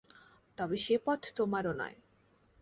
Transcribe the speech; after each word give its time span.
তবে 0.57 0.77
সে-পথ 0.77 1.21
তোমারও 1.35 1.73
নয়। 1.73 1.97